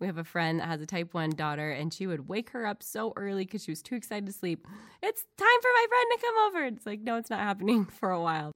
[0.00, 2.64] We have a friend that has a type 1 daughter, and she would wake her
[2.64, 4.66] up so early because she was too excited to sleep.
[5.02, 6.64] It's time for my friend to come over.
[6.64, 8.52] It's like, no, it's not happening for a while.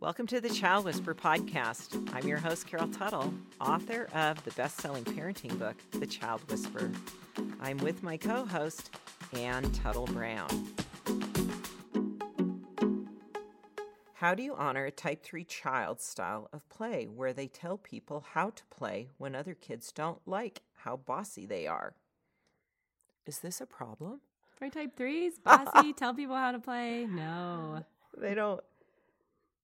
[0.00, 2.12] Welcome to the Child Whisperer podcast.
[2.12, 6.92] I'm your host, Carol Tuttle, author of the best selling parenting book, The Child Whisperer.
[7.58, 8.94] I'm with my co host,
[9.32, 10.48] Anne Tuttle Brown.
[14.24, 18.24] How do you honor a type 3 child style of play where they tell people
[18.32, 21.92] how to play when other kids don't like how bossy they are?
[23.26, 24.22] Is this a problem?
[24.56, 27.04] For type 3s, bossy, tell people how to play?
[27.04, 27.84] No.
[28.16, 28.62] They don't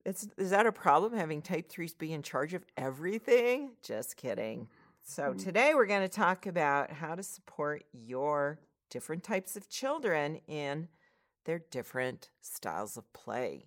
[0.05, 3.71] it's is that a problem having type 3s be in charge of everything?
[3.83, 4.69] Just kidding.
[5.03, 5.43] So Mm.
[5.43, 10.89] today we're going to talk about how to support your different types of children in
[11.47, 13.65] their different styles of play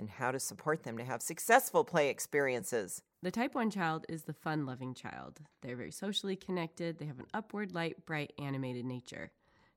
[0.00, 3.02] and how to support them to have successful play experiences.
[3.22, 5.40] The type 1 child is the fun loving child.
[5.60, 9.30] They're very socially connected, they have an upward, light, bright, animated nature.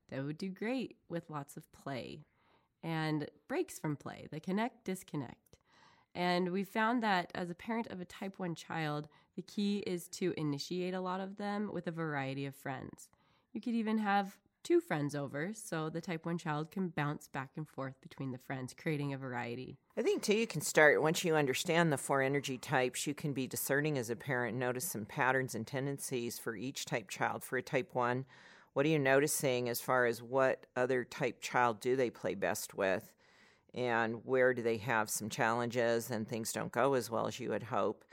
[0.08, 2.24] They would do great with lots of play
[2.82, 4.26] and breaks from play.
[4.30, 5.56] They connect, disconnect.
[6.14, 10.08] And we found that as a parent of a type 1 child, the key is
[10.08, 13.10] to initiate a lot of them with a variety of friends.
[13.52, 17.50] You could even have two friends over so the type 1 child can bounce back
[17.56, 19.76] and forth between the friends, creating a variety.
[19.96, 23.32] I think too you can start once you understand the four energy types, you can
[23.32, 27.44] be discerning as a parent, notice some patterns and tendencies for each type child.
[27.44, 28.24] For a type 1,
[28.72, 32.74] what are you noticing as far as what other type child do they play best
[32.74, 33.12] with?
[33.74, 37.50] and where do they have some challenges and things don't go as well as you
[37.50, 38.04] would hope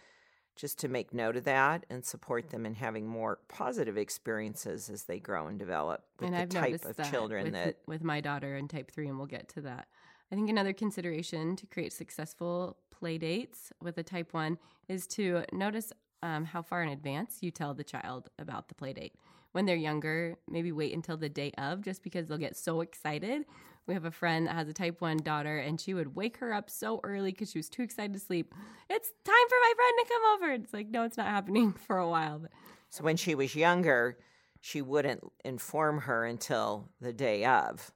[0.55, 5.03] just to make note of that and support them in having more positive experiences as
[5.03, 8.03] they grow and develop with and the I've type of that children with, that with
[8.03, 9.87] my daughter in type 3 and we'll get to that.
[10.31, 14.57] I think another consideration to create successful play dates with a type 1
[14.87, 15.91] is to notice
[16.23, 19.15] um, how far in advance you tell the child about the play date.
[19.53, 23.45] When they're younger maybe wait until the day of just because they'll get so excited
[23.87, 26.53] we have a friend that has a type 1 daughter and she would wake her
[26.53, 28.53] up so early because she was too excited to sleep
[28.89, 31.97] it's time for my friend to come over it's like no it's not happening for
[31.97, 32.51] a while but
[32.89, 34.17] so when she was younger
[34.59, 37.91] she wouldn't inform her until the day of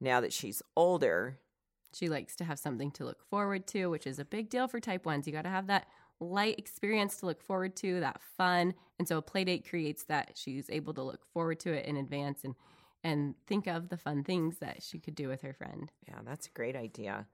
[0.00, 1.38] now that she's older
[1.94, 4.80] She likes to have something to look forward to, which is a big deal for
[4.80, 5.26] type ones.
[5.26, 5.86] You got to have that
[6.20, 8.74] light experience to look forward to, that fun.
[8.98, 10.32] And so a play date creates that.
[10.34, 12.54] She's able to look forward to it in advance and
[13.02, 15.90] and think of the fun things that she could do with her friend.
[16.06, 17.26] Yeah, that's a great idea.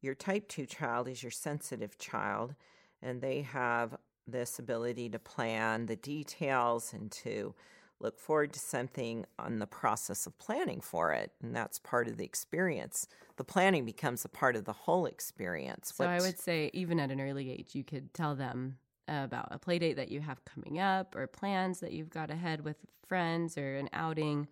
[0.00, 2.54] Your type 2 child is your sensitive child,
[3.02, 3.96] and they have
[4.26, 7.54] this ability to plan the details and to
[7.98, 11.32] look forward to something on the process of planning for it.
[11.42, 13.06] And that's part of the experience.
[13.36, 15.92] The planning becomes a part of the whole experience.
[15.94, 19.58] So I would say even at an early age you could tell them about a
[19.58, 23.58] play date that you have coming up or plans that you've got ahead with friends
[23.58, 24.48] or an outing.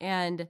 [0.00, 0.48] And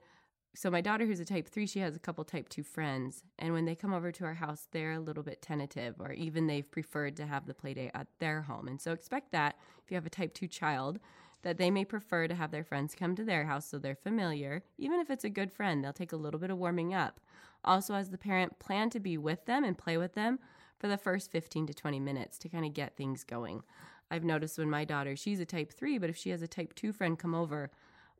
[0.56, 3.52] so my daughter who's a type 3 she has a couple type 2 friends and
[3.52, 6.70] when they come over to our house they're a little bit tentative or even they've
[6.70, 8.66] preferred to have the play date at their home.
[8.66, 10.98] And so expect that if you have a type 2 child
[11.42, 14.62] that they may prefer to have their friends come to their house so they're familiar.
[14.78, 17.20] Even if it's a good friend they'll take a little bit of warming up.
[17.62, 20.38] Also as the parent plan to be with them and play with them
[20.78, 23.62] for the first 15 to 20 minutes to kind of get things going.
[24.10, 26.74] I've noticed when my daughter she's a type 3 but if she has a type
[26.74, 27.70] 2 friend come over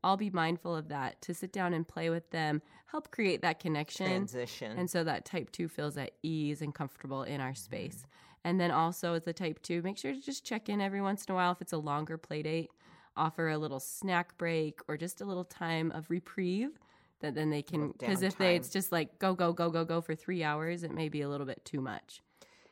[0.03, 3.59] I'll be mindful of that to sit down and play with them, help create that
[3.59, 4.07] connection.
[4.07, 4.77] transition.
[4.77, 7.55] And so that type two feels at ease and comfortable in our mm-hmm.
[7.55, 8.05] space.
[8.43, 11.25] And then also as a type two, make sure to just check in every once
[11.25, 12.69] in a while if it's a longer play date,
[13.17, 16.79] offer a little snack break or just a little time of reprieve
[17.19, 20.01] that then they can because if they it's just like go go go go go
[20.01, 22.21] for three hours, it may be a little bit too much.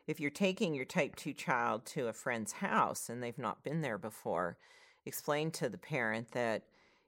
[0.07, 3.81] if you're taking your type 2 child to a friend's house and they've not been
[3.81, 4.55] there before,
[5.03, 6.63] explain to the parent that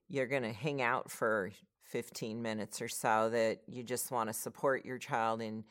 [0.09, 1.51] you're going to hang out for
[1.83, 5.63] 15 minutes or so, that you just want to support your child in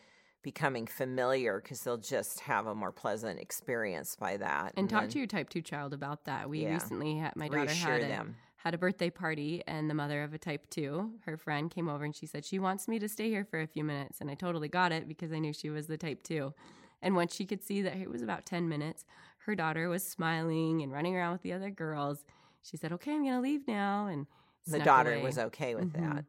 [0.42, 4.72] becoming familiar because they'll just have a more pleasant experience by that.
[4.76, 6.49] And talk then to your type two child about that.
[6.49, 6.75] We Yeah.
[6.75, 8.37] recently had my daughter had a, them.
[8.56, 12.05] had a birthday party and the mother of a type 2 her friend came over
[12.05, 14.34] and she said she wants me to stay here for a few minutes and i
[14.34, 16.52] totally got it because i knew she was the type 2
[17.02, 19.05] and once she could see that it was about 10 minutes
[19.38, 22.25] her daughter was smiling and running around with the other girls
[22.68, 24.26] she said okay i'm going to leave now and
[24.66, 25.22] The daughter away.
[25.22, 26.14] was okay with Mhm.
[26.16, 26.24] that.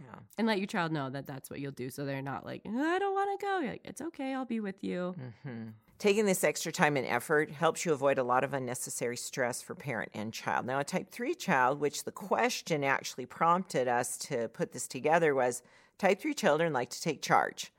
[0.00, 0.18] Yeah.
[0.38, 2.98] and let your child know that that's what you'll do so they're not like i
[2.98, 5.68] don't want to go You're like it's okay i'll be with you hmm
[5.98, 9.76] Taking this extra time and effort helps you avoid a lot of unnecessary stress for
[9.76, 10.66] parent and child.
[10.66, 15.32] Now, a type 3 child, which the question actually prompted us to put this together,
[15.32, 15.62] was
[15.98, 17.72] type 3 children like to take charge.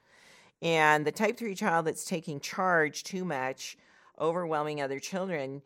[0.62, 3.78] And the type 3 child that's taking charge too much
[4.18, 5.62] overwhelming other children,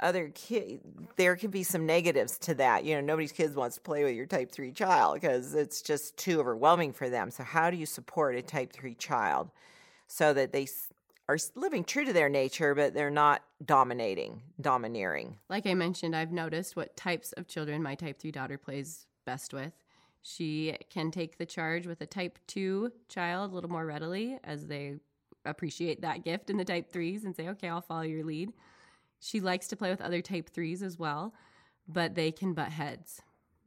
[0.00, 0.80] other kid
[1.16, 2.84] there can be some negatives to that.
[2.84, 6.16] You know, nobody's kids wants to play with your type 3 child because it's just
[6.16, 7.30] too overwhelming for them.
[7.30, 9.50] So how do you support a type 3 child
[10.06, 10.66] so that they
[11.28, 15.36] are living true to their nature but they're not dominating, domineering?
[15.48, 19.52] Like I mentioned, I've noticed what types of children my type 3 daughter plays best
[19.52, 19.72] with.
[20.22, 24.66] She can take the charge with a type 2 child a little more readily as
[24.66, 24.96] they
[25.46, 28.52] appreciate that gift in the type 3s and say, okay, I'll follow your lead.
[29.20, 31.34] She likes to play with other type 3s as well,
[31.86, 33.20] but they can butt heads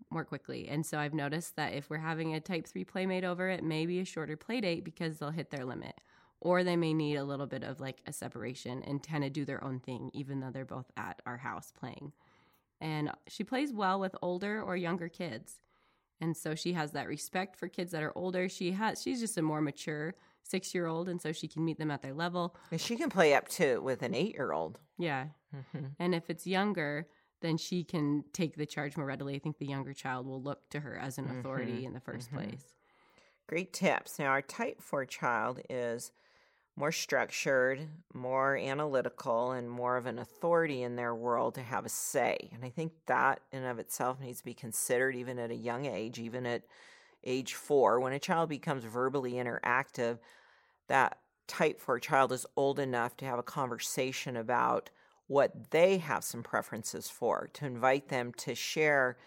[0.10, 0.68] more quickly.
[0.68, 3.86] And so I've noticed that if we're having a type 3 playmate over, it may
[3.86, 6.00] be a shorter play date because they'll hit their limit.
[6.42, 9.46] Or they may need a little bit of like a separation and kind of do
[9.46, 12.12] their own thing, even though they're both at our house playing.
[12.82, 15.62] And she plays well with older or younger kids.
[16.20, 18.50] And so she has that respect for kids that are older.
[18.50, 21.78] She has she's just a more mature six year old, and so she can meet
[21.78, 22.56] them at their level.
[22.72, 24.80] And she can play up to with an eight year old.
[24.98, 25.28] Yeah.
[25.56, 25.86] Mm-hmm.
[26.00, 27.08] And if it's younger,
[27.42, 29.36] then she can take the charge more readily.
[29.36, 31.88] I think the younger child will look to her as an authority mm-hmm.
[31.88, 32.38] in the 1st mm-hmm.
[32.38, 32.64] place.
[33.48, 34.18] Great tips.
[34.18, 36.12] Now, our type 4 child is
[36.76, 41.90] more structured, more analytical, and more of an authority in their world to have a
[41.90, 42.50] say.
[42.54, 45.86] And I think that in of itself needs to be considered even at a young
[45.86, 46.64] age, even at
[47.24, 48.00] age four.
[48.00, 50.18] When a child becomes verbally interactive,
[50.88, 54.90] that type 4 child is old enough to have a conversation about
[55.34, 59.18] what they have some preferences for, to invite them to share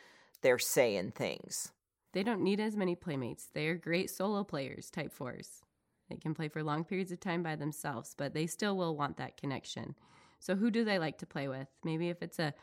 [0.40, 1.72] their say in things.
[2.12, 3.48] They don't need as many playmates.
[3.52, 5.62] They are great solo players, type 4s.
[6.08, 9.16] They can play for long periods of time by themselves, but they still will want
[9.16, 9.96] that connection.
[10.38, 11.66] So who do they like to play with?
[11.82, 12.54] Maybe if it's a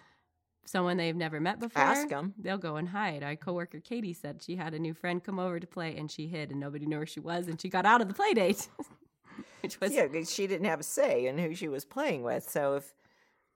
[0.64, 2.34] someone they've never met before, ask them.
[2.38, 3.24] They'll go and hide.
[3.24, 6.28] Our coworker Katie said she had a new friend come over to play and she
[6.28, 8.70] hid and nobody knew where she was and she got out of the play date.
[9.62, 12.50] Which was Yeah, she didn't have a say in who she was playing with.
[12.50, 12.94] So if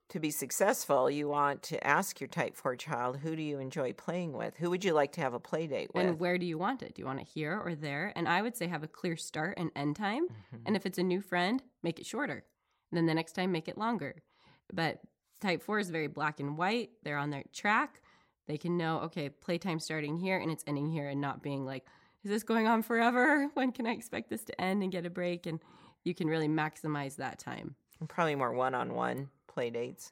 [0.09, 3.91] to be successful, you want to ask your type 4 child, who do you enjoy
[3.93, 4.55] playing with?
[4.57, 6.05] Who would you like to have a play date with?
[6.05, 6.95] And where do you want it?
[6.95, 8.13] Do you want it here or there?
[8.15, 10.27] And I would say have a clear start and end time.
[10.27, 10.57] Mm-hmm.
[10.65, 12.45] And if it's a new friend, make it shorter.
[12.91, 14.23] And then the next time, make it longer.
[14.71, 14.99] But
[15.41, 16.91] type 4 is very black and white.
[17.03, 18.01] They're on their track.
[18.47, 21.85] They can know, okay, playtime starting here and it's ending here and not being like,
[22.23, 23.49] is this going on forever?
[23.55, 25.45] When can I expect this to end and get a break?
[25.45, 25.59] And
[26.05, 27.75] you can really maximize that time.
[27.99, 30.11] And probably more one on one play dates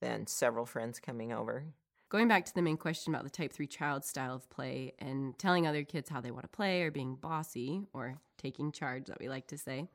[0.00, 1.64] than several friends coming over.
[2.08, 5.38] Going back to the main question about the type 3 child style of play and
[5.38, 9.20] telling other kids how they want to play or being bossy or taking charge, that
[9.20, 9.86] we like to say,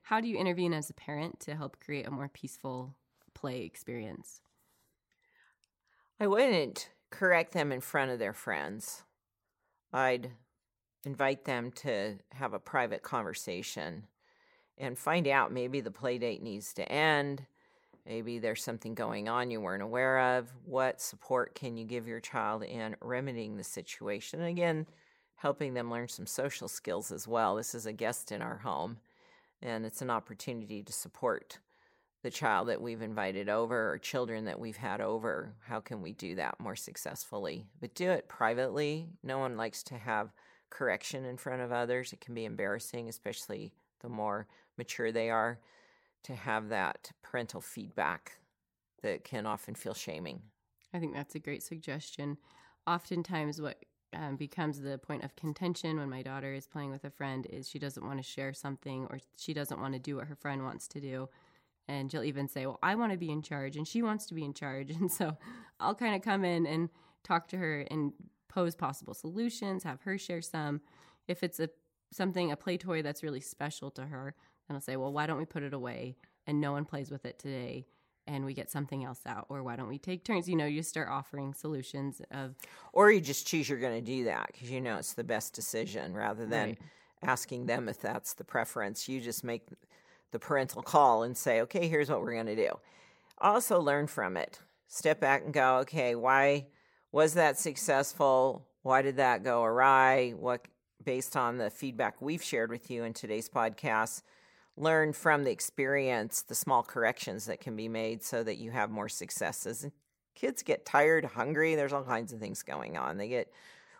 [0.00, 2.94] how do you intervene as a parent to help create a more peaceful
[3.34, 4.40] play experience?
[6.18, 9.02] I wouldn't correct them in front of their friends.
[9.92, 10.30] I'd
[11.04, 14.06] invite them to have a private conversation
[14.78, 17.44] and find out maybe the play date needs to end
[18.06, 20.52] Maybe there's something going on you weren't aware of.
[20.64, 24.40] What support can you give your child in remedying the situation?
[24.40, 24.86] And again,
[25.36, 27.56] helping them learn some social skills as well.
[27.56, 28.98] This is a guest in our home,
[29.60, 31.58] and it's an opportunity to support
[32.22, 35.54] the child that we've invited over or children that we've had over.
[35.66, 37.66] How can we do that more successfully?
[37.80, 39.08] But do it privately.
[39.22, 40.32] No one likes to have
[40.70, 42.12] correction in front of others.
[42.12, 44.46] It can be embarrassing, especially the more
[44.76, 45.58] mature they are
[46.24, 48.38] to have that parental feedback
[49.02, 50.42] that can often feel shaming.
[50.94, 52.38] I think that's a great suggestion.
[52.86, 57.10] Oftentimes, what um, becomes the point of contention when my daughter is playing with a
[57.10, 60.26] friend is she doesn't want to share something or she doesn't want to do what
[60.26, 61.28] her friend wants to do.
[61.88, 64.34] And she'll even say, Well, I want to be in charge and she wants to
[64.34, 64.90] be in charge.
[65.00, 65.36] And so
[65.80, 66.90] I'll kind of come in and
[67.24, 68.12] talk to her and
[68.48, 70.82] pose possible solutions, have her share some.
[71.26, 71.70] If it's a
[72.12, 74.34] something, a play toy that's really special to her,
[74.72, 77.26] and I'll say, well, why don't we put it away and no one plays with
[77.26, 77.84] it today
[78.26, 79.44] and we get something else out?
[79.50, 80.48] Or why don't we take turns?
[80.48, 82.54] You know, you start offering solutions of.
[82.94, 85.52] Or you just choose you're going to do that because you know it's the best
[85.52, 86.78] decision rather than right.
[87.22, 89.10] asking them if that's the preference.
[89.10, 89.68] You just make
[90.30, 92.70] the parental call and say, okay, here's what we're going to do.
[93.36, 94.58] Also, learn from it.
[94.88, 96.64] Step back and go, okay, why
[97.10, 98.66] was that successful?
[98.80, 100.30] Why did that go awry?
[100.30, 100.66] What,
[101.04, 104.22] based on the feedback we've shared with you in today's podcast,
[104.76, 108.90] learn from the experience the small corrections that can be made so that you have
[108.90, 109.84] more successes.
[109.84, 109.92] And
[110.34, 113.18] kids get tired, hungry, there's all kinds of things going on.
[113.18, 113.52] They get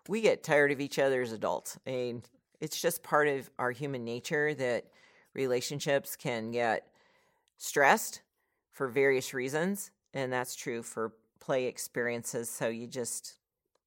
[0.09, 1.79] we get tired of each other as adults.
[1.87, 2.23] I mean,
[2.61, 4.87] it's just part of our human nature that
[5.35, 6.89] relationships can get
[7.57, 8.23] stressed
[8.73, 12.49] for various reasons, and that's true for play experiences.
[12.49, 13.37] So you just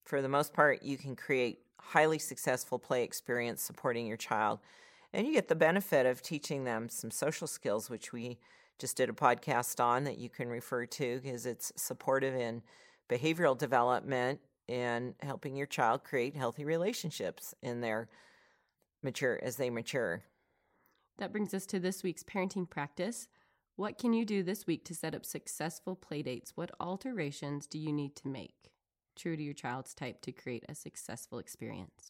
[0.06, 4.60] for the most part you can create highly successful play experience supporting your child
[5.15, 8.38] and you get the benefit of teaching them some social skills, which we
[8.77, 12.62] just did a podcast on that you can refer to because it's supportive in
[13.10, 18.10] behavioral development and helping your child create healthy relationships in their
[19.01, 20.24] mature as they mature.
[21.17, 23.29] That brings us to this week's parenting practice.
[23.77, 26.51] What can you do this week to set up successful playdates?
[26.55, 28.72] What alterations do you need to make
[29.15, 32.10] true to your child's type to create a successful experience?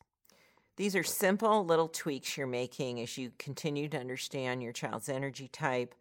[0.77, 5.48] These are simple little tweaks you're making as you continue to understand your child's energy
[5.48, 5.96] type.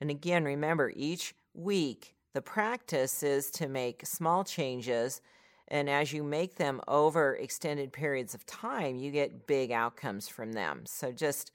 [0.00, 5.20] And again, remember each week the practice is to make small changes.
[5.68, 10.52] And as you make them over extended periods of time, you get big outcomes from
[10.52, 10.82] them.
[10.84, 11.52] So just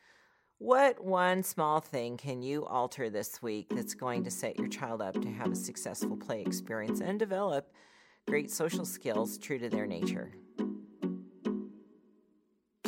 [0.59, 5.01] what one small thing can you alter this week that's going to set your child
[5.01, 7.73] up to have a successful play experience and develop
[8.27, 10.31] great social skills true to their nature?